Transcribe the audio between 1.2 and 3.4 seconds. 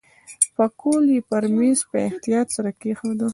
پر میز په احتیاط سره کېښود.